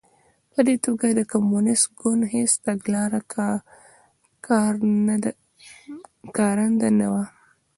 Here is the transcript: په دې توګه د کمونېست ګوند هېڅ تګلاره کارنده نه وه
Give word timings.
په 0.51 0.59
دې 0.67 0.75
توګه 0.85 1.05
د 1.11 1.21
کمونېست 1.33 1.85
ګوند 1.99 2.23
هېڅ 2.33 2.51
تګلاره 2.67 3.19
کارنده 6.35 6.89
نه 6.99 7.07
وه 7.11 7.25